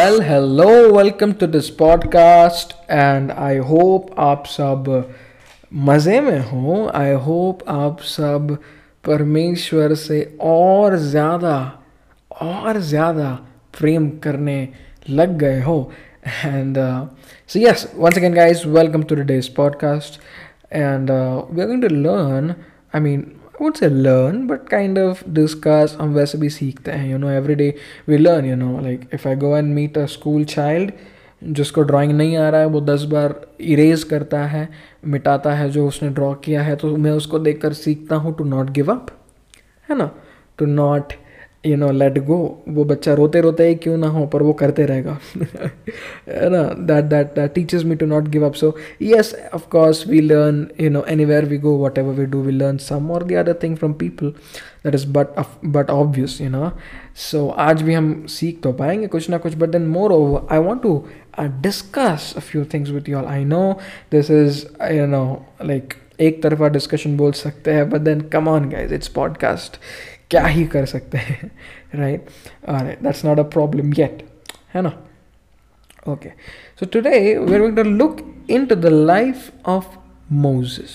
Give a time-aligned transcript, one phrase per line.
[0.00, 0.66] Well hello
[0.96, 4.84] welcome to this podcast and I hope आप सब
[5.74, 8.56] मज़े में हो। आई होप आप सब
[9.06, 11.56] परमेश्वर से और ज़्यादा
[12.42, 13.28] और ज़्यादा
[13.78, 14.68] प्रेम करने
[15.10, 15.92] लग गए हो।
[16.44, 16.78] And
[17.48, 20.20] so yes once again guys welcome to the days podcast
[20.72, 22.54] and we are going to learn
[22.94, 23.26] I mean
[23.60, 25.96] won't say learn, but kind of discuss.
[26.00, 27.74] हम वैसे भी सीखते हैं you know every day
[28.08, 30.92] we learn you know like if I go and meet a school child
[31.42, 34.68] जिसको drawing नहीं आ रहा है वो दस बार इरेज करता है
[35.06, 38.44] मिटाता है जो उसने ड्रॉ किया है तो मैं उसको देख कर सीखता हूँ टू
[38.44, 39.06] नॉट गिव अप
[39.88, 40.10] है ना
[40.58, 41.12] to not
[41.66, 44.86] you know let go वो बच्चा रोते रोते ही क्यों ना हो, पर वो करते
[44.86, 45.18] रहेगा।
[46.28, 46.62] है ना?
[46.62, 50.66] That that that teachers me to not give up so yes of course we learn
[50.80, 53.76] you know anywhere we go whatever we do we learn some और the other thing
[53.76, 54.26] from people
[54.84, 55.26] that is but
[55.64, 56.72] but obvious you know
[57.16, 60.82] so आज भी हम सीख तो पाएँगे कुछ ना कुछ but then moreover I want
[60.82, 61.04] to
[61.40, 63.78] discuss a few things with you all I know
[64.12, 68.70] this is you know like एक तरफा डिस्कशन बोल सकते हैं but then come on
[68.70, 69.76] guys it's podcast
[70.30, 71.50] क्या ही कर सकते हैं
[71.94, 72.26] right
[73.02, 74.26] that's not a problem yet
[74.74, 75.02] है ना?
[76.08, 76.28] Okay
[76.80, 79.86] so today we are to look into the life of
[80.32, 80.90] Moses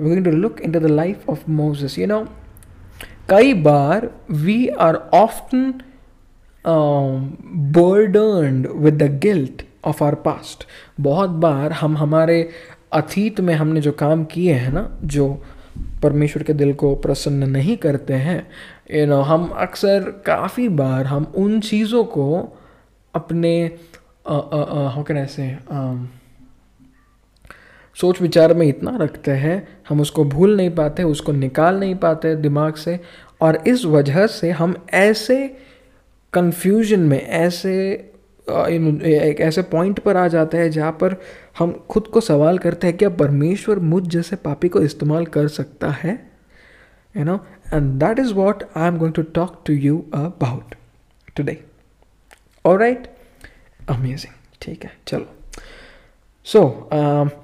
[0.00, 2.28] to look into the life of Moses you know
[3.28, 5.74] कई बार we are often
[7.46, 10.64] burdened with the guilt of our past
[11.00, 12.50] बहुत बार हम हमारे
[12.92, 15.44] अतीत में हमने जो काम किए हैं ना, जो
[16.02, 18.46] परमेश्वर के दिल को प्रसन्न नहीं करते हैं।
[18.90, 22.56] यू नो हम अक्सर काफ़ी बार हम उन चीज़ों को
[23.14, 23.54] अपने
[24.26, 25.56] हाउ कैन ऐसे
[27.96, 32.34] सोच विचार में इतना रखते हैं, हम उसको भूल नहीं पाते, उसको निकाल नहीं पाते
[32.36, 32.98] दिमाग से,
[33.40, 35.56] और इस वजह से हम ऐसे
[36.32, 38.12] कंफ्यूजन में, ऐसे
[38.48, 41.16] एक ऐसे पॉइंट पर आ जाता है जहाँ पर
[41.58, 45.90] हम खुद को सवाल करते हैं, क्या परमेश्वर मुझ जैसे पापी को इस्तेमाल कर सकता
[45.92, 46.18] है?
[47.14, 47.34] You know
[47.74, 50.74] and that is what I am going to talk to you about
[51.36, 51.58] today
[52.64, 53.08] और राइट
[53.90, 54.32] अमेजिंग
[54.62, 55.26] ठीक है, चलो।
[56.46, 56.60] So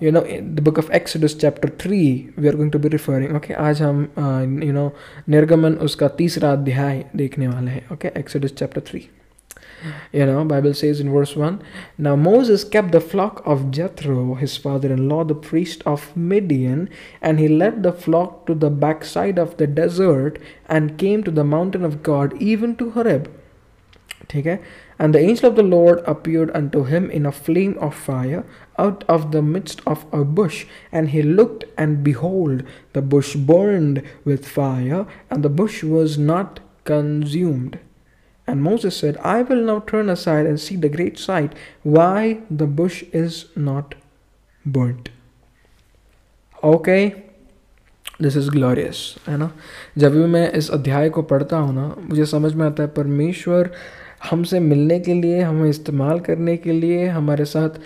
[0.02, 1.98] you know the book of Exodus chapter three
[2.38, 4.00] we are going to be referring okay आज हम
[4.64, 4.90] you know
[5.28, 9.08] निर्गमन उसका तीसरा अध्याय देखने वाले हैं okay Exodus chapter three
[10.12, 11.62] You know, Bible says in verse 1,
[11.98, 16.88] Now Moses kept the flock of Jethro, his father-in-law, the priest of Midian,
[17.20, 21.44] and he led the flock to the backside of the desert and came to the
[21.44, 23.30] mountain of God, even to Horeb.
[24.24, 24.60] Okay?
[24.98, 28.44] And the angel of the Lord appeared unto him in a flame of fire
[28.78, 30.66] out of the midst of a bush.
[30.92, 32.62] And he looked, and behold,
[32.92, 37.78] the bush burned with fire, and the bush was not consumed.
[38.48, 42.38] And Moses said, I will now turn aside and see the great sight, why?
[42.50, 43.94] The bush is not
[44.64, 45.08] burnt.
[46.58, 47.12] Okay,
[48.22, 49.50] this is glorious है ना?
[49.98, 53.70] जब भी मैं इस अध्याय को पढ़ता हूँ ना मुझे समझ में आता है परमेश्वर
[54.30, 57.80] हमसे मिलने के लिए हमें इस्तेमाल करने के लिए हमारे साथ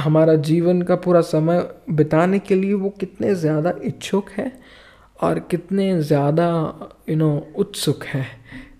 [0.00, 4.50] हमारा जीवन का पूरा समय बिताने के लिए वो कितने ज़्यादा इच्छुक है
[5.22, 6.48] और कितने ज़्यादा
[7.08, 8.26] यू नो उत्सुक है।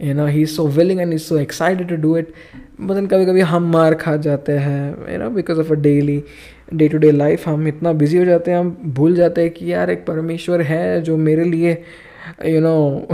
[0.03, 2.33] You know he is so willing and is so excited to do it
[2.81, 6.23] but कभी कभी हम मार खा जाते हैं you know because of a daily
[6.75, 9.73] day to day life हम इतना बिज़ी हो जाते हैं, हम भूल जाते हैं कि
[9.73, 11.83] यार एक परमेश्वर है जो मेरे लिए
[12.47, 13.09] यू नो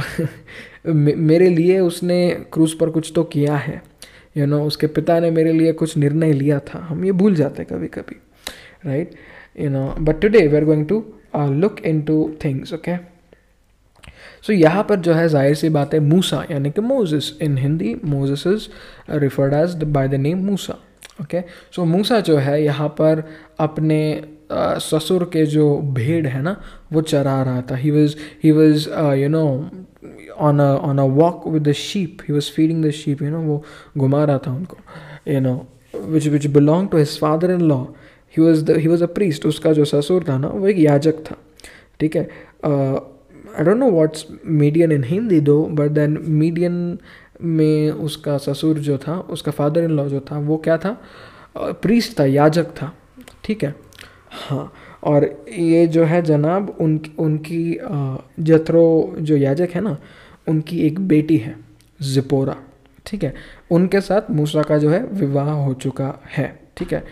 [0.93, 2.19] मेरे लिए उसने
[2.53, 3.83] क्रूज पर कुछ तो किया है।
[4.37, 7.63] यू नो उसके पिता ने मेरे लिए कुछ निर्णय लिया था। हम ये भूल जाते
[7.63, 8.21] हैं कभी कभी
[8.87, 9.11] right
[9.61, 11.05] you know but today we are going to
[11.37, 13.14] look into things okay
[14.43, 17.59] so so, यहाँ पर जो है ज़ाहिर सी बात है मूसा यानी कि Moses in
[17.59, 18.69] Hindi Moses is
[19.11, 20.79] referred as by the name Musa
[21.23, 21.41] okay
[21.77, 23.23] so Musa जो है यहाँ पर
[23.61, 26.61] अपने ससुर के जो भेड़ है ना
[26.93, 29.71] वो चरा रहा था। He was he was you know
[30.39, 33.65] on on a walk with the sheep he was feeding the sheep you know वो
[33.99, 34.79] घुमा रहा था उनको
[35.29, 37.83] you know which which belong to his father in law
[38.37, 41.37] he was he was a priest उसका जो ससुर था ना वो एक याजक था
[42.01, 42.29] ठीक है?
[43.59, 46.99] I don't know what's Midian in Hindi though but then median
[47.43, 50.97] में उसका ससुर जो था, उसका फादर इन लॉ जो था, वो क्या था?
[51.59, 52.93] प्रीस्ट था, याजक था,
[53.45, 53.75] ठीक है?
[54.31, 54.73] हाँ
[55.05, 57.79] और ये जो है जनाब, उन, उनकी
[58.41, 59.97] जथरो जो याजक है ना,
[60.49, 61.57] उनकी एक बेटी है,
[62.03, 62.57] जिपोरा,
[63.07, 63.35] ठीक है?
[63.71, 67.05] उनके साथ मूसा का जो है विवाह हो चुका है, ठीक है?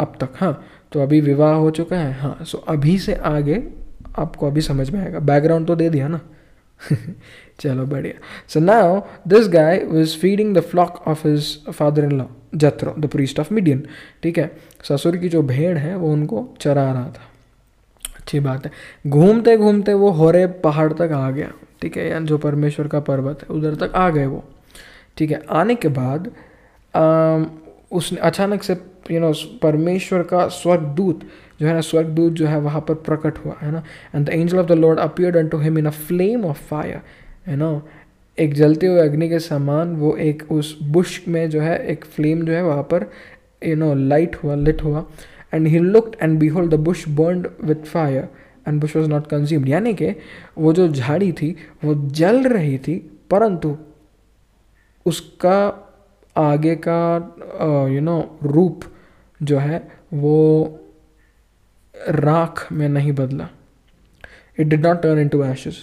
[0.00, 3.54] अब तक हाँ तो अभी विवाह हो चुका है हाँ सो अभी से आगे
[4.18, 6.20] आपको अभी समझ में आएगा। बैकग्राउंड तो दे दिया ना।
[7.60, 8.14] चलो बढ़िया।
[8.48, 12.24] So now this guy was feeding the flock of his father in law
[12.54, 13.86] Jethro the priest of Midian
[14.22, 14.56] ठीक है?
[14.82, 17.22] ससुर की जो भेड़ है वो उनको चरा रहा था।
[18.18, 18.72] अच्छी बात है।
[19.06, 21.52] घूमते घूमते वो होरे पहाड़ तक आ गया।
[21.82, 22.08] ठीक है?
[22.08, 24.44] या जो परमेश्वर का पर्वत है उधर तक आ गए वो।
[25.16, 25.42] ठीक है?
[25.50, 26.30] आने के बाद
[26.96, 27.44] आ,
[27.92, 28.76] उसने अचानक से
[29.10, 29.32] यू नो
[29.62, 31.20] परमेश्वर का स्वर्गदूत
[31.60, 33.82] जो है ना, स्वर्गदूत जो है वहाँ पर प्रकट हुआ, है ना?
[34.14, 37.00] And the angel of the Lord appeared unto him in a flame of fire
[37.46, 37.82] है ना?
[38.38, 42.42] एक जलते हुए अग्नि के समान वो एक उस बुश में जो है, एक फ्लेम
[42.46, 43.10] जो है वहाँ पर
[43.62, 45.04] यू नो लाइट हुआ लिट हुआ।
[45.54, 48.28] And he looked and behold the bush burn with fire
[48.68, 50.10] and bush was not consumed यानी कि
[50.58, 51.54] वो जो झाड़ी थी,
[51.84, 52.94] वो जल रही थी,
[53.30, 53.76] परंतु
[55.06, 55.58] उसका
[56.36, 58.80] आगे का यू नो रूप
[59.40, 59.78] जो है,
[60.14, 60.78] वो
[62.08, 63.48] राख में नहीं बदला।
[64.60, 65.76] It did not turn into ashes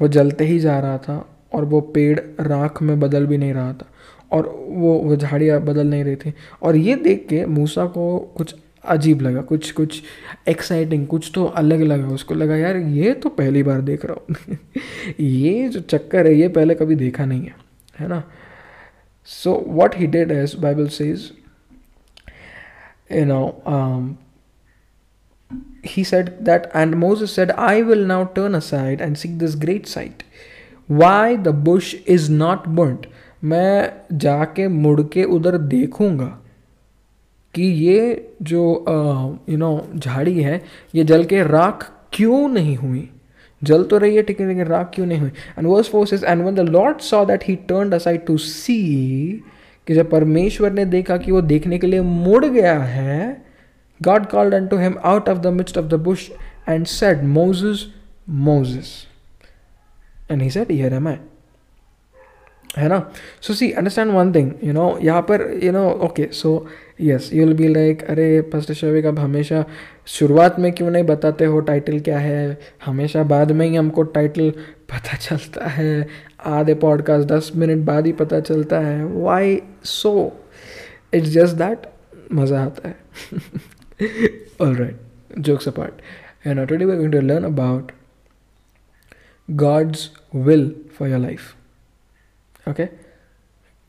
[0.00, 3.72] वो जलते ही जा रहा था और वो पेड़ राख में बदल भी नहीं रहा
[3.72, 3.90] था
[4.32, 6.32] और वो वो झाड़ियाँ बदल नहीं रही थी।
[6.62, 8.54] और ये देख के मूसा को कुछ
[8.84, 10.02] अजीब लगा, कुछ कुछ
[10.48, 14.56] एक्साइटिंग कुछ तो अलग लगा उसको। लगा, यार, ये तो पहली बार देख रहा हूँ।
[15.20, 17.54] ये जो चक्कर है, ये पहले कभी देखा नहीं है।
[18.00, 18.22] है ना?
[19.24, 21.32] So what he did as Bible says
[23.12, 23.46] you know
[25.88, 29.86] he said that, and moses said, i will now turn aside and seek this great
[29.86, 30.24] sight.
[30.88, 33.06] Why the bush is not burnt?
[33.44, 36.26] मैं जाके मुड़ के उधर देखूँगा
[37.54, 38.62] कि ये जो
[39.48, 40.60] you know झाड़ी है,
[40.94, 43.08] ये जल के राख क्यों नहीं हुई?
[43.62, 45.30] जल तो रही है, ठीक है, लेकिन राख क्यों नहीं हुई?
[45.58, 49.42] And verse four says and when the Lord saw that he turned aside to see
[49.86, 53.45] कि जब परमेश्वर ने देखा कि वो देखने के लिए मुड़ गया है
[54.04, 56.30] called and to him out of the midst of the bush
[56.68, 57.86] and said Moses
[58.28, 59.06] Moses
[60.30, 61.16] and he said here am I
[62.78, 63.10] है ना?
[63.40, 66.66] So see understand one thing you know यहाँ पर you know okay so
[67.00, 69.64] yes you will be like अरे first शविक अब हमेशा
[70.06, 72.58] शुरुआत में क्यों नहीं बताते हो टाइटल क्या है?
[72.84, 74.50] हमेशा बाद में ही हमको टाइटल
[74.90, 76.06] पता चलता है,
[76.44, 80.44] आधे पॉडकास्ट दस मिनट बाद ही पता चलता है। Why so
[81.14, 81.78] it's just that
[82.32, 82.96] मज़ा आता है।
[84.00, 87.92] Right jokes apart and today we going to learn about
[89.48, 92.88] God's will for your life okay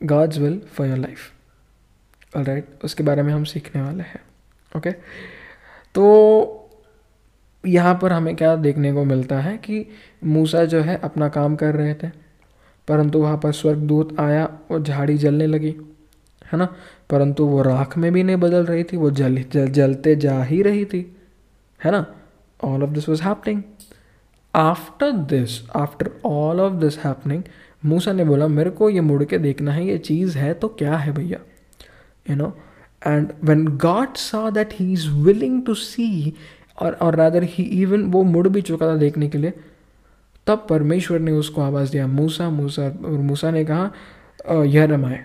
[0.00, 1.32] God's will for your life
[2.36, 4.20] all right उसके बारे में हम सीखने वाले हैं।
[4.76, 5.00] Okay okay?
[5.94, 6.70] तो
[7.64, 9.86] यहाँ पर हमें क्या देखने को मिलता है कि
[10.24, 12.08] मूसा जो है अपना काम कर रहे थे,
[12.88, 15.70] परंतु वहाँ पर स्वर्गदूत आया और झाड़ी जलने लगी।
[16.52, 16.68] है ना?
[17.10, 20.62] परंतु वो राख में भी नहीं बदल रही थी वो जल, जल जलते जा ही
[20.62, 21.16] रही थी
[21.84, 22.06] है ना?
[22.64, 23.62] All of this was happening
[24.54, 27.42] after this after all of this happening
[27.84, 30.96] Musa ने बोला मेरे को ये मुड़ के देखना है ये चीज़ है तो क्या
[30.96, 31.38] है भैया?
[32.30, 32.56] You know
[33.06, 36.34] and when God saw that he is willing to see
[36.82, 39.52] और और रादर ही इवन वो मुड़ भी चुका था देखने के लिए
[40.46, 43.90] तब परमेश्वर ने उसको आवाज़ दिया मूसा मूसा और मूसा ने कहा
[44.64, 45.24] यह रमाए।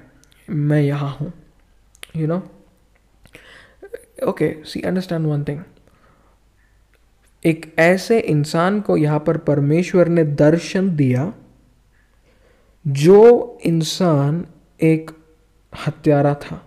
[0.49, 1.31] मैं यहाँ हूँ
[2.15, 2.41] you know
[4.27, 5.59] okay see understand one thing
[7.43, 11.33] एक ऐसे इंसान को यहाँ पर परमेश्वर ने दर्शन दिया,
[12.85, 14.45] जो इंसान
[14.81, 15.11] एक
[15.73, 16.61] हत्यारा था,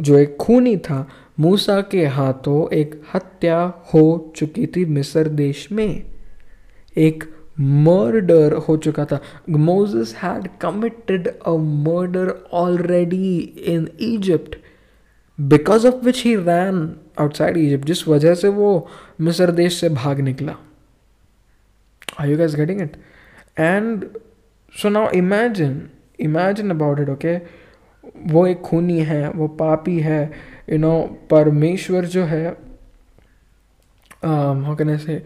[0.00, 1.08] जो एक खूनी था।
[1.40, 3.60] मूसा के हाथों एक हत्या
[3.94, 6.02] हो चुकी थी मिस्र देश में।
[6.96, 7.24] एक
[7.60, 11.50] मर्डर हो चुका था। Moses had committed a
[11.86, 14.56] murder already in Egypt
[15.38, 18.88] because of which he ran outside Egypt जिस वजह से वो
[19.20, 20.56] मिस्र देश से भाग निकला।
[22.20, 22.96] I you guess getting it
[23.58, 24.04] and
[24.72, 25.80] so now imagine
[26.20, 27.36] imagine about it okay
[28.26, 30.32] वो एक खूनी है, वो पापी है
[30.70, 32.48] यू नो परमेश्वर जो है
[34.24, 35.22] हाउ कैन से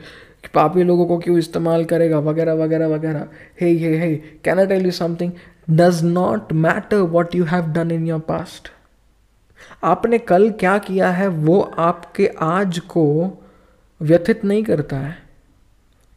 [0.54, 3.26] पापी लोगों को क्यों इस्तेमाल करेगा, वगैरह वगैरह वगैरह।
[3.60, 5.32] Hey hey hey can I tell you something
[5.70, 8.70] does not matter what you have done in your past
[9.84, 13.04] आपने कल क्या किया है, वो आपके आज को
[14.00, 15.16] व्यथित नहीं करता है।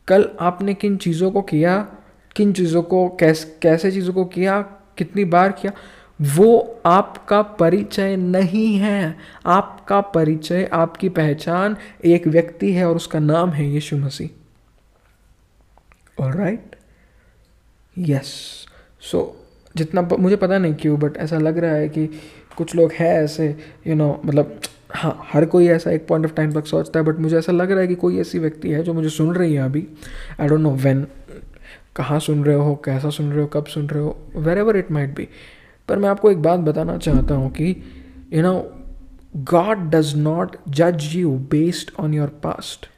[0.07, 1.77] कल आपने किन चीज़ों को किया,
[2.36, 4.62] किन चीज़ों को, कैस, कैसे चीज़ों को किया,
[4.98, 5.71] कितनी बार किया।
[6.19, 13.49] वो आपका परिचय नहीं है। आपका परिचय आपकी पहचान एक व्यक्ति है और उसका नाम
[13.49, 14.29] है यीशु मसीह।
[16.23, 16.75] और राइट
[17.97, 18.33] यस
[19.01, 19.35] सो
[19.75, 22.05] जितना मुझे पता नहीं क्यों बट ऐसा लग रहा है कि
[22.57, 24.61] कुछ लोग हैं ऐसे यू you नो know, मतलब
[24.95, 27.71] हाँ हर कोई ऐसा एक पॉइंट ऑफ़ टाइम तक सोचता है बट मुझे ऐसा लग
[27.71, 29.88] रहा है कि कोई ऐसी व्यक्ति है जो मुझे सुन रही है अभी।
[30.39, 31.07] आई डोंट नो वेन
[31.95, 34.91] कहाँ सुन रहे हो कैसा सुन रहे हो कब सुन रहे हो where ever it
[34.91, 35.27] might be
[35.89, 37.84] पर मैं आपको एक बात बताना चाहता हूँ कि
[38.34, 38.72] you know
[39.38, 42.89] God does not जज you based on your past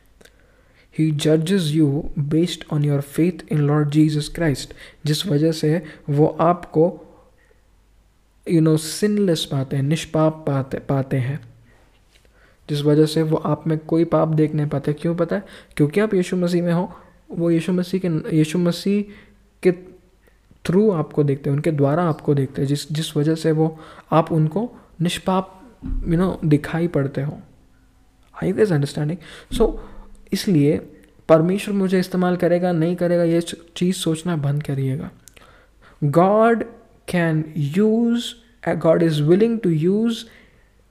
[1.00, 4.74] ही जजेस you based on your faith in Lord Jesus Christ
[5.06, 7.08] जिस वजह से वो आपको
[8.52, 11.40] यू नो सिनलेस पाते हैं, निष्पाप पाते पाते हैं।
[12.70, 15.44] जिस वजह से वो आप में कोई पाप देख नहीं पाते क्यों पता है?
[15.78, 16.94] क्योंकि आप यीशु मसीह में हो,
[17.32, 19.12] वो यीशु मसीह के, यीशु मसीह
[19.64, 19.72] के
[20.66, 23.78] थ्रू आपको देखते हैं, उनके द्वारा आपको देखते हैं, जिस जिस वजह से वो,
[24.12, 24.70] आप उनको
[25.02, 25.58] निष्पाप
[26.08, 27.40] यू नो दिखाई पड़ते हो।
[28.36, 29.18] आई गेस अंडरस्टैंडिंग
[29.58, 29.80] सो
[30.34, 30.78] इसलिए
[31.30, 35.10] परमेश्वर मुझे इस्तेमाल करेगा, नहीं करेगा, ये चीज़ सोचना बंद करिएगा।
[36.02, 36.64] God
[37.08, 37.44] can
[37.78, 38.34] use
[38.78, 40.24] God is willing to use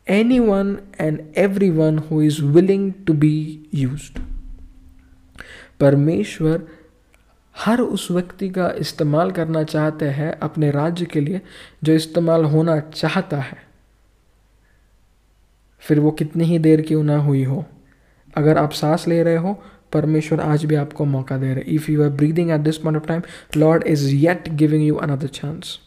[0.39, 1.21] anyone and
[1.71, 3.37] everyone who is willing to be
[3.75, 4.11] use
[5.81, 6.67] परमेश्वर
[7.61, 11.41] हर उस व्यक्ति का इस्तेमाल करना चाहते हैं अपने राज्य के लिए
[11.85, 13.57] जो इस्तेमाल होना चाहता है।
[15.81, 17.65] फिर वो कितनी ही देर क्यों ना हुई हो।
[18.37, 19.63] अगर आप सांस ले रहे हो,
[19.93, 23.07] परमेश्वर आज भी आपको मौका दे रहे if you are breathing at this point of
[23.07, 23.23] time
[23.57, 25.79] Lord is yet giving you another chance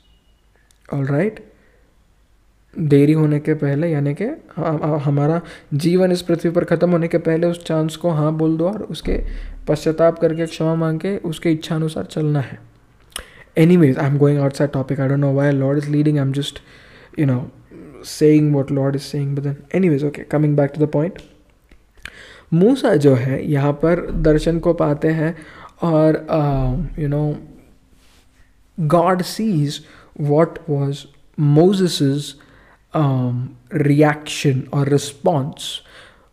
[0.94, 1.53] all right
[2.74, 4.26] देरी होने के पहले, यानी कि
[5.06, 5.42] हमारा
[5.74, 8.82] जीवन इस पृथ्वी पर ख़त्म होने के पहले उस चांस को हाँ बोल दो और
[8.82, 9.20] उसके
[9.68, 12.60] पश्चाताप करके क्षमा मांग के उसके इच्छा अनुसार चलना है।
[13.78, 16.32] Anyways I am going outside topic I don't know why Lord is leading I am
[16.34, 16.60] just
[17.20, 17.52] you know
[18.06, 19.56] saying what Lord is saying but then
[19.90, 21.22] anyways okay coming back to the point
[22.54, 25.36] Musa जो है, यहाँ पर दर्शन को पाते हैं
[25.84, 26.26] और
[27.00, 27.36] you know
[28.78, 29.80] God sees
[30.22, 31.06] what was
[31.40, 32.02] Moses
[33.74, 35.82] reaction और रिस्पॉन्स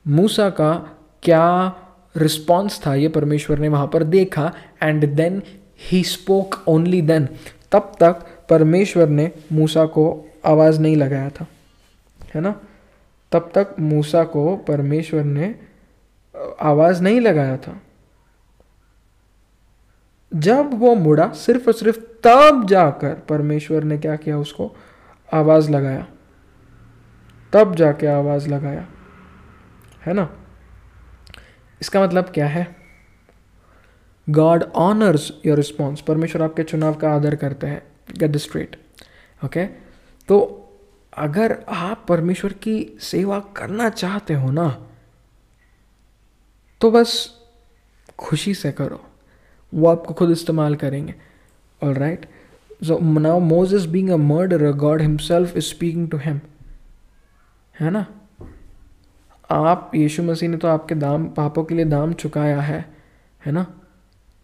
[0.09, 1.75] मूसा का क्या
[2.17, 4.53] रिस्पॉन्स था ये परमेश्वर ने वहाँ पर देखा
[4.83, 5.43] and then
[5.79, 7.29] he spoke only then
[7.73, 11.47] तब तक परमेश्वर ने मूसा को आवाज़ नहीं लगाया था
[12.35, 12.61] है ना
[13.33, 15.55] तब तक मूसा को परमेश्वर ने
[16.61, 17.83] आवाज़ नहीं लगाया था
[20.35, 24.77] जब वो मुड़ा, सिर्फ़ और सिर्फ़ तब जाकर परमेश्वर ने क्या किया उसको?
[25.33, 26.07] आवाज़ लगाया।
[27.53, 28.87] तब जाके आवाज़ लगाया।
[30.07, 30.29] है ना?
[31.81, 32.67] इसका मतलब क्या है?
[34.27, 37.83] गॉड ऑनर्स योर रिस्पॉन्स परमेश्वर आपके चुनाव का आदर करते हैं।
[38.19, 38.77] गेट स्ट्रेट
[39.43, 39.65] ओके
[40.29, 40.39] तो
[41.13, 44.69] अगर आप परमेश्वर की सेवा करना चाहते हो ना
[46.81, 47.13] तो बस
[48.19, 49.01] खुशी से करो।
[49.73, 51.15] वो आपको खुद इस्तेमाल करेंगे।
[51.83, 52.27] All right
[52.83, 56.41] so now Moses is being a murder God himself is speaking to him
[57.81, 58.07] है ना?
[59.51, 62.95] आप यीशु मसीह ने तो आपके दाम, पापों के लिए दाम चुकाया है
[63.47, 63.67] है ना?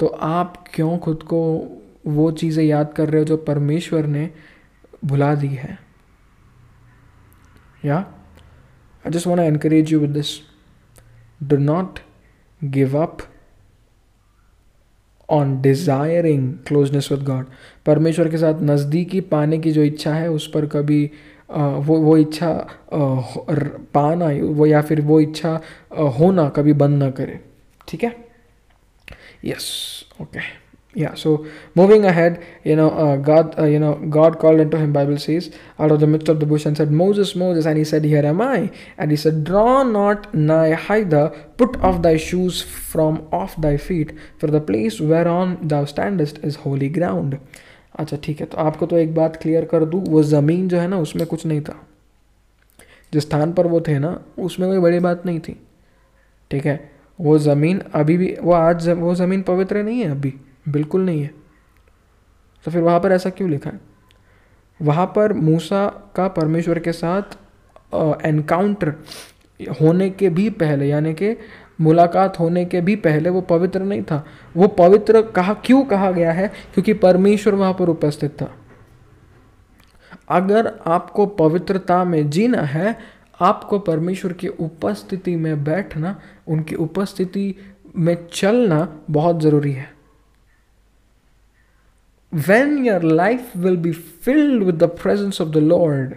[0.00, 1.40] तो आप क्यों खुद को
[2.07, 4.31] वो चीज़ें याद कर रहे हो जो परमेश्वर ने
[5.05, 5.78] भुला दी है?
[7.85, 7.97] या?
[7.97, 10.26] I just want encourage you with this
[11.43, 11.99] do not
[12.64, 13.19] give up
[15.31, 17.47] on desiring closeness with God
[17.87, 21.11] परमेश्वर के साथ नज़दीकी पाने की जो इच्छा है, उस पर कभी
[21.50, 22.53] वो वो इच्छा
[22.93, 25.61] पाना, वो या फिर वो इच्छा
[26.19, 27.41] होना कभी बंद ना करे।
[27.88, 28.15] ठीक है?
[29.45, 29.67] यस
[30.23, 30.41] ओके
[30.97, 31.33] या so
[31.76, 32.37] moving ahead
[32.67, 32.88] you know
[33.26, 35.50] God you know God called into him Bible says
[35.81, 38.25] out of the midst of the bush and said Moses Moses and he said here
[38.26, 38.69] am I
[39.00, 40.73] and he said draw not nigh
[41.05, 42.62] hither put off thy shoes
[42.93, 44.99] from off thy feet for the place
[45.29, 47.38] whereon thou standest is holy ground
[47.97, 50.88] अच्छा ठीक है तो आपको तो एक बात clear कर दूँ, वो ज़मीन जो है
[50.88, 51.76] ना, उसमें कुछ नहीं था।
[53.12, 55.57] जिस स्थान पर वो थे ना, उसमें कोई बड़ी बात नहीं थी,
[56.50, 56.91] ठीक है?
[57.19, 60.35] वो ज़मीन अभी भी, वो आज वो ज़मीन पवित्र नहीं है अभी,
[60.69, 61.31] बिल्कुल नहीं है।
[62.65, 63.81] तो फिर वहाँ पर ऐसा क्यों लिखा है?
[64.81, 65.87] वहाँ पर मूसा
[66.17, 67.37] का परमेश्वर के साथ
[68.26, 68.95] एनकाउंटर
[69.81, 71.37] होने के भी पहले, यानी कि
[71.80, 76.33] मुलाकात होने के भी पहले वो पवित्र नहीं था। वो पवित्र कहा, क्यों कहा गया
[76.33, 76.49] है?
[76.49, 78.54] क्योंकि परमेश्वर वहाँ पर उपस्थित था।
[80.28, 82.99] अगर आपको पवित्रता में जीना है,
[83.40, 87.54] आपको परमेश्वर की उपस्थिति में बैठना, उनकी उपस्थिति
[87.97, 89.92] में चलना बहुत ज़रूरी है।
[92.33, 96.14] When your life will be filled with the presence of the Lord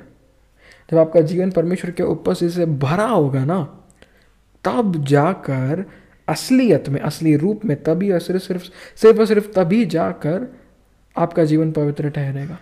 [0.92, 3.79] जब आपका जीवन परमेश्वर के उपस्थिति से भरा होगा ना
[4.64, 5.84] तब जाकर
[6.28, 8.64] असलियत में असली रूप में तभी और सिर्फ़ सिर्फ़
[8.96, 10.48] सिर्फ़ और सिर्फ़ तभी जाकर
[11.16, 12.58] आपका जीवन पवित्र ठहरेगा।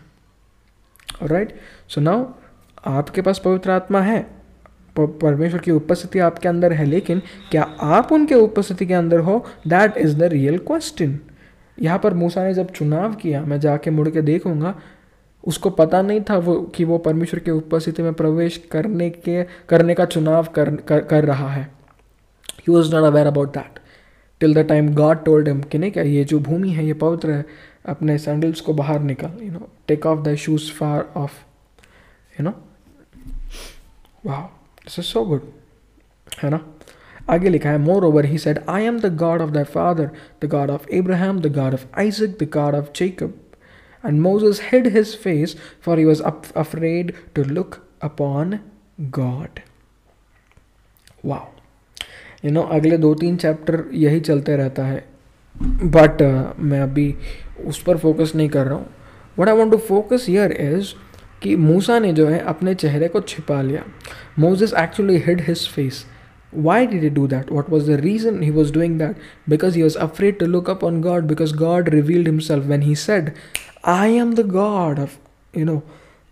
[1.23, 1.55] राइट
[1.89, 2.25] सो नाउ
[2.85, 4.25] आपके पास पवित्र आत्मा है।
[4.95, 9.45] परमेश्वर की उपस्थिति आपके अंदर है लेकिन क्या आप उनके उपस्थिति के अंदर हो?
[9.67, 11.19] That is the real question
[11.77, 14.73] यहाँ पर मूसा ने जब चुनाव किया मैं जाके मुड़ के देखूँगा
[15.43, 19.93] उसको पता नहीं था वो कि वो परमेश्वर की उपस्थिति में प्रवेश करने के करने
[19.93, 21.76] का चुनाव कर कर, कर रहा है।
[22.67, 23.79] He was not aware about that
[24.41, 27.31] till the time God told him कि नहीं क्या ये जो भूमि है ये पवित्र
[27.31, 27.45] है
[27.85, 31.39] अपने सैंडल्स को बाहर निकाल you know take off the shoes far off
[32.39, 32.53] you know
[34.25, 35.51] वाह दिस इज़ सो गुड
[36.43, 36.59] है ना
[37.29, 40.09] आगे लिखा है moreover he said I am the God of the father
[40.43, 43.33] the God of Ibrahim the God of Isaac the God of Jacob
[44.03, 48.61] And Moses hid his face, for he was up, afraid to look upon
[49.11, 49.63] God.
[51.23, 51.49] Wow.
[52.47, 55.03] You know अगले दो तीन chapter यही चलते रहता है
[55.55, 57.13] but uh, मैं अभी
[57.65, 58.85] उस पर फोकस नहीं कर रहा हूँ
[59.39, 60.93] what I want to focus here is
[61.41, 63.83] कि मूसा ने जो है अपने चेहरे को छिपा लिया
[64.39, 66.05] Moses actually hid his face
[66.65, 69.83] why did he do that what was the reason he was doing that because he
[69.83, 73.33] was afraid to look up on god because god revealed himself when he said
[73.83, 75.17] i am the god of
[75.53, 75.83] you know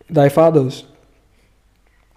[0.10, 0.80] thy fathers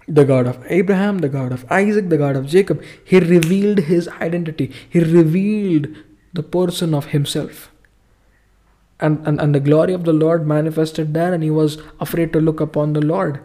[0.07, 2.81] the God of Abraham, the God of Isaac, the God of Jacob.
[3.03, 4.71] He revealed his identity.
[4.89, 5.87] He revealed
[6.33, 7.71] the person of himself.
[8.99, 12.39] And, and, and the glory of the Lord manifested there and he was afraid to
[12.39, 13.39] look upon the Lord.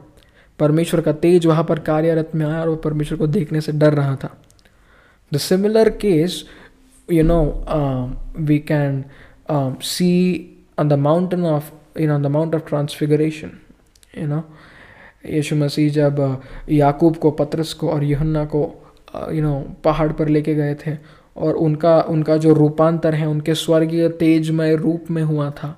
[0.59, 3.95] परमेश्वर का तेज वहाँ पर कार्यरत में आया और वो परमेश्वर को देखने से डर
[3.95, 4.31] रहा था
[5.35, 6.45] the similar case
[7.13, 7.43] you know
[8.49, 9.05] we can
[9.91, 10.11] see
[10.79, 13.51] on the mountain of you know the mount of transfiguration
[14.19, 14.43] you know
[15.26, 18.64] यीशु मसीह जब याकूब को, पत्रस को और यहन्ना को
[19.32, 19.54] यू नो
[19.84, 20.98] पहाड़ पर लेके गए थे
[21.38, 25.78] और उनका उनका जो रूपांतर है, उनके स्वर्गीय तेजमय रूप में हुआ था।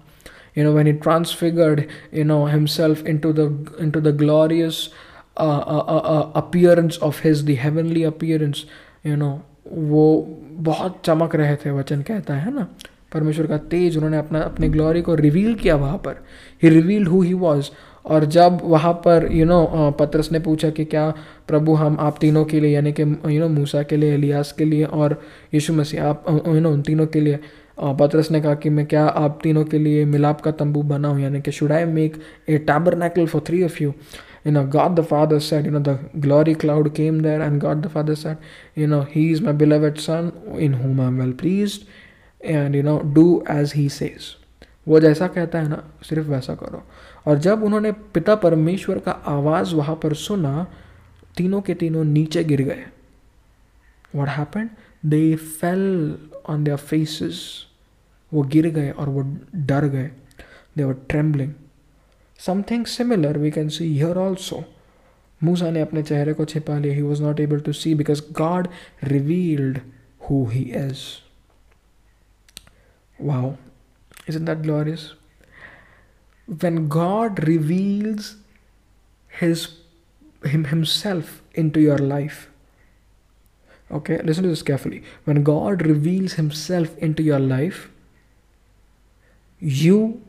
[0.58, 1.82] You know when he transfigured
[2.14, 4.90] you know himself into the into the glorious
[5.38, 8.66] appearance of his the heavenly appearance
[9.06, 10.04] you know वो
[10.58, 12.68] बहुत चमक रहे थे, वचन कहता है ना।
[13.14, 16.16] परमेश्वर का तेज उन्होंने अपना, अपने ग्लोरी को रिवील किया वहाँ पर।
[16.64, 17.70] He revealed who he was
[18.06, 21.10] और जब वहाँ पर यू नो पत्रस ने पूछा कि क्या
[21.48, 24.66] प्रभु हम आप तीनों के लिए, यानी कि यू नो मूसा के लिए अलियास के
[24.66, 25.22] लिए और
[25.54, 27.40] यीशु मसीह, आप यू नो उन तीनों के लिए
[27.80, 31.42] पत्रस ने कहा कि मैं क्या आप तीनों के लिए मिलाप का तंबू बनाऊँ यानी
[31.42, 33.94] कि should I make a tabor for three of you
[34.48, 37.82] you know God the Father said you know the glory cloud came there and God
[37.82, 41.32] the Father said you know he is my beloved son in whom I am well
[41.32, 41.78] please
[42.46, 44.34] and you know do as he says
[44.88, 46.84] वो जैसा कहता है ना, सिर्फ़ वैसा करो।
[47.26, 50.66] और जब उन्होंने पिता परमेश्वर का आवाज़ वहाँ पर सुना,
[51.38, 52.86] तीनों के तीनों नीचे गिर गए।
[54.16, 54.70] What happen
[55.06, 56.18] they fell
[56.50, 57.42] on their faces
[58.32, 59.22] वो गिर गए और वो
[59.56, 60.10] डर गए।
[60.78, 61.52] They were trembling
[62.40, 64.64] something similar we can see here also
[65.42, 68.68] मूसा ने अपने चेहरे को छिपा लिया। He was not able to see because God
[69.04, 69.80] revealed
[70.30, 71.04] who he is
[73.20, 73.54] wow
[74.30, 75.12] is in that glorious
[76.48, 78.36] when God reveals
[79.28, 79.68] his
[80.44, 82.50] him himself into your life
[83.92, 85.04] okay listen to this carefully.
[85.26, 87.90] When god reveals himself into your life
[89.60, 90.22] you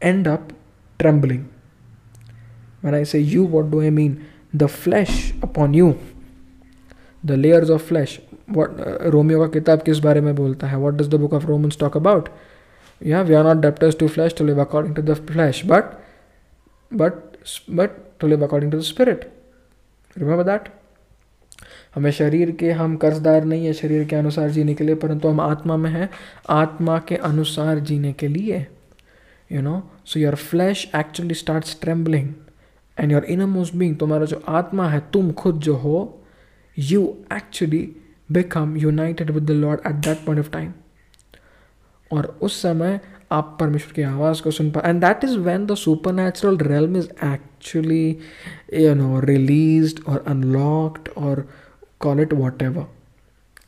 [0.00, 0.52] end up
[0.98, 1.48] trembling.
[2.80, 4.26] When i say you what do i mean?
[4.52, 5.98] The flesh upon you.
[7.22, 8.20] The layers of flesh.
[8.46, 11.44] What uh, romeo ka kitab kis bare mein bolta hai what does the book of
[11.44, 12.28] romans talk about?
[13.00, 15.96] Yeah, we are not debtors to flesh to live according to the flesh, but
[16.92, 19.30] but but to live according to the spirit.
[20.16, 20.68] Remember that?
[21.94, 25.40] हमें शरीर के हम कर्जदार नहीं है, शरीर के अनुसार जीने के लिए, परंतु हम
[25.40, 26.08] आत्मा में हैं।
[26.50, 28.66] आत्मा के अनुसार जीने के लिए
[29.50, 32.28] you know so your flesh actually start trembling
[32.98, 35.96] and your innermost being तुम्हारा जो आत्मा है, तुम खुद जो हो
[36.78, 37.82] you actually
[38.32, 40.72] become united with the lord at that point of time
[42.12, 43.00] और उस समय
[43.32, 45.74] आप परमेश्वर की आवाज़ को सुन पा and that is when the
[46.12, 48.18] supernatural realm is actually
[48.74, 51.48] you know release और अनलॉक्ड और
[52.00, 52.86] call it whatever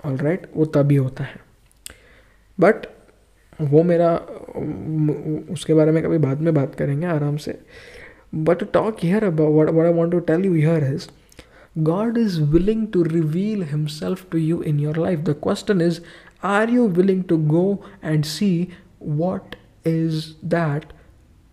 [0.04, 1.40] all right वो तभी होता है।
[2.60, 2.86] बट
[3.60, 4.14] वो मेरा,
[5.52, 7.58] उसके बारे में कभी बाद में बात करेंगे आराम से।
[8.34, 11.08] But talk here about what I want to tell you here is
[11.78, 15.20] God is willing to reveal Himself to you in your life.
[15.24, 16.00] The question is
[16.44, 17.64] Are you willing to go
[18.10, 18.66] and see
[19.18, 20.18] what is
[20.54, 20.82] that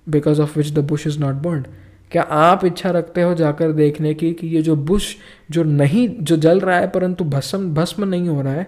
[0.10, 1.68] because of which the bush is not burned?
[2.12, 5.16] क्या आप इच्छा रखते हो जाकर देखने की कि ये जो बुश
[5.52, 8.68] जो नहीं जो जल रहा है परंतु भस्म भस्म नहीं हो रहा है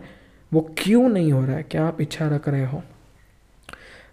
[0.53, 1.63] वो क्यों नहीं हो रहा है?
[1.63, 2.83] क्या आप इच्छा रख रहे हो?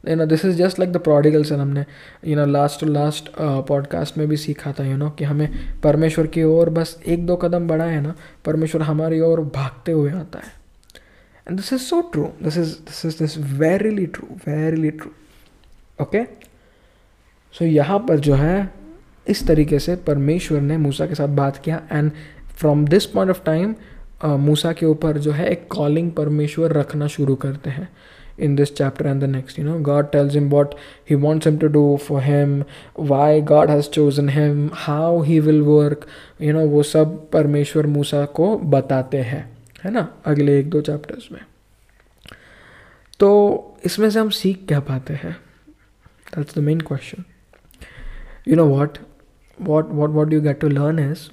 [0.09, 1.85] You know this is just like the prodigal son हमने
[2.27, 5.25] you know last to last podcast में भी सीखा था यू you नो know, कि
[5.25, 8.15] हमें परमेश्वर की ओर बस एक दो कदम बढ़ाए ना?
[8.45, 10.58] परमेश्वर हमारी ओर भागते हुए आता है।
[11.49, 15.11] And this is so true this is this is this verily true verily true
[16.03, 16.25] okay
[17.55, 18.71] so यहाँ पर जो है,
[19.29, 22.11] इस तरीके से परमेश्वर ने मूसा के साथ बात किया। And
[22.57, 23.75] from this point of time
[24.25, 27.89] मूसा के ऊपर जो है, एक कॉलिंग परमेश्वर रखना शुरू करते हैं।
[28.47, 30.75] In this chapter and the next, you know, god tells him what
[31.11, 32.53] he wants him to do for him,
[33.09, 36.05] why god has chosen him, how he will work
[36.41, 41.29] you know, वो सब परमेश्वर मूसा को बताते हैं। है ना, अगले एक दो चैप्टर्स
[41.33, 41.41] में।
[43.21, 43.29] तो
[43.85, 45.37] इसमें से हम सीख क्या पाते हैं?
[46.37, 47.25] That's the main question
[48.49, 48.99] you know what
[49.59, 51.29] what what what you get to learn is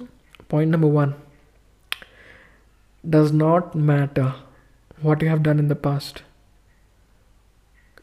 [0.50, 1.12] point number one
[3.04, 4.30] does not matter
[5.04, 6.22] what you have done in the past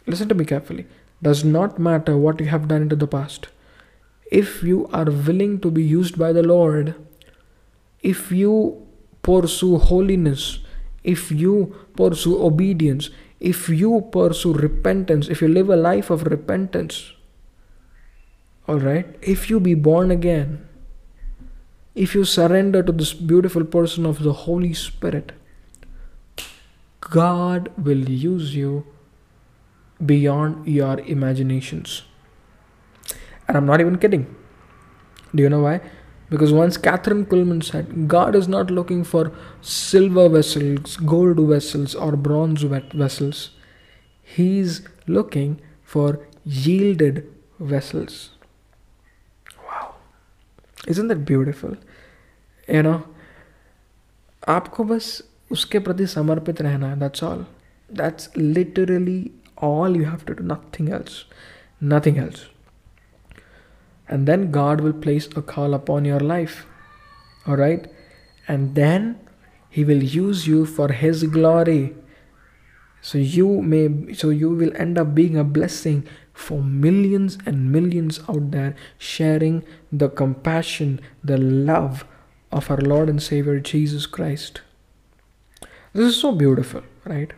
[0.09, 0.85] listen to be carefully
[1.21, 3.47] does not matter what you have done in to the past
[4.33, 6.91] if you are willing to be use by the lord
[8.03, 8.53] if you
[9.23, 10.59] pursue holiness,
[11.03, 13.09] if you pursue obedience,
[13.39, 17.13] if you pursue repentance, if you live a life of repentance,
[18.67, 20.67] all right, if you be born again,
[21.95, 25.31] if you surrender to this beautiful person of the Holy Spirit,
[27.01, 28.85] God will use you
[30.03, 32.03] beyond your imaginations.
[33.47, 34.33] And I'm not even kidding.
[35.35, 35.81] Do you know why?
[36.30, 42.16] Because once Catherine Kuhlman said, God is not looking for silver vessels, gold vessels, or
[42.16, 43.50] bronze vessels.
[44.22, 47.26] He's looking for yielded
[47.58, 48.30] vessels.
[49.66, 49.94] Wow.
[50.86, 51.76] Isn't that beautiful?
[52.68, 52.98] You know,
[54.48, 55.06] आपको बस
[55.52, 57.44] उसके प्रति समर्पित रहना है that's all
[57.96, 59.30] that's literally
[59.62, 61.24] all you have to do nothing else
[61.84, 62.46] nothing else
[64.13, 66.67] and then God will place a call upon your life.
[67.47, 67.87] All right?
[68.47, 69.19] And then
[69.71, 71.95] He will use you for His glory.
[73.01, 78.19] So you may, so you will end up being a blessing for millions and millions
[78.29, 82.05] out there, sharing the compassion, the love
[82.51, 84.61] of our Lord and Savior Jesus Christ.
[85.91, 87.33] This is so beautiful, right?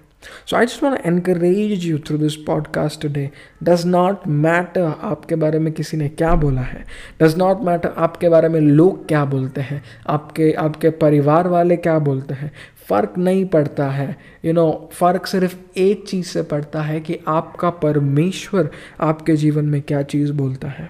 [0.46, 3.32] So I just want encourage you through this podcast today
[3.64, 6.86] does not matter आपके बारे में किसी ने क्या बोला है।
[7.24, 12.00] Does not matter आपके बारे में लोग क्या बोलते हैं। आपके आपके परिवार वाले क्या
[12.00, 12.52] बोलते हैं।
[12.90, 17.70] फ़र्क नहीं पड़ता है। यू नो फ़र्क सिर्फ़ एक चीज़ से पड़ता है कि आपका
[17.70, 18.70] परमेश्वर
[19.02, 20.90] आपके जीवन में क्या चीज़ बोलता है।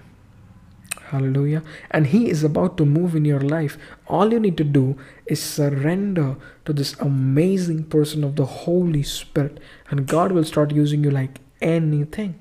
[1.10, 1.62] Hallelujah.
[1.90, 3.76] And He is about to move in your life.
[4.06, 9.58] All you need to do is surrender to this amazing person of the Holy Spirit,
[9.88, 12.34] and God will start using you like anything.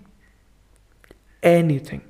[1.44, 2.02] Anything.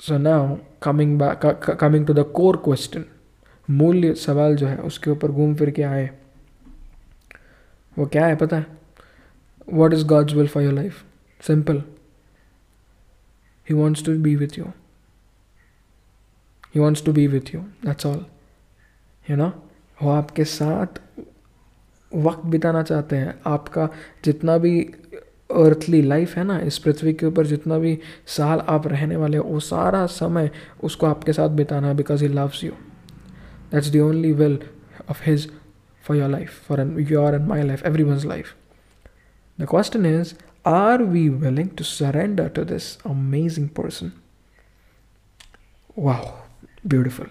[0.00, 1.40] So now coming back
[1.78, 3.10] coming to the core question
[3.70, 6.08] मूल्य सवाल जो है उसके ऊपर घूम फिर के आए
[7.98, 8.66] वो क्या है पता है
[9.72, 11.02] what is God's will for your life
[11.46, 11.82] simple
[13.69, 14.73] He wants to be with you.
[16.73, 17.65] He wants to be with you.
[17.83, 18.21] That's all.
[19.25, 19.51] You know?
[19.99, 20.99] वो आपके साथ
[22.11, 23.87] वक्त बिताना चाहते हैं आपका
[24.25, 24.79] जितना भी
[25.51, 27.97] अर्थली लाइफ है ना, इस पृथ्वी के ऊपर जितना भी
[28.37, 30.49] साल आप रहने वाले हो, वो सारा समय
[30.83, 32.71] उसको आपके साथ बिताना है because he loves you
[33.71, 34.59] that's the only will
[35.09, 35.49] of his
[36.03, 38.53] for your life for an your and my life every once life
[39.57, 40.33] the question is
[40.64, 44.12] Are we willing to surrender to this amazing person?
[45.94, 46.34] Wow,
[46.86, 47.26] beautiful.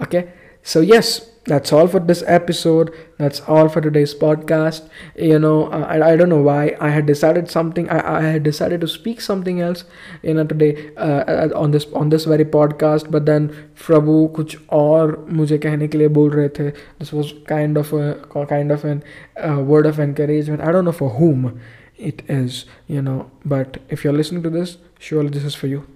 [0.00, 2.94] Okay, so yes, that's all for this episode.
[3.18, 4.88] That's all for today's podcast.
[5.16, 7.88] You know, I, I don't know why I had decided something.
[7.88, 9.84] I, I had decided to speak something else,
[10.22, 13.10] you know, today uh, on this on this very podcast.
[13.10, 13.48] But then
[13.86, 16.72] प्रभु कुछ और मुझे कहने के लिए बोल रहे थे.
[16.98, 18.14] This was kind of a
[18.46, 19.02] kind of an
[19.36, 20.62] uh, word of encouragement.
[20.62, 21.58] I don't know for whom
[22.03, 23.31] it is you know.
[23.45, 25.87] But if you're listening to this surely this is for you.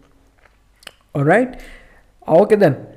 [1.14, 1.62] All right
[2.28, 2.88] okay then.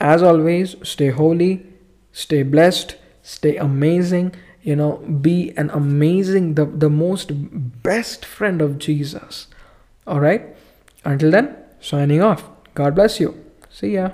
[0.00, 1.66] As always stay holy
[2.12, 4.96] stay blessed stay amazing you know.
[4.98, 7.30] Be an amazing the, the most
[7.82, 9.46] best friend of jesus.
[10.06, 10.56] All right
[11.04, 12.48] until then signing off.
[12.74, 13.34] God bless you.
[13.70, 14.10] See ya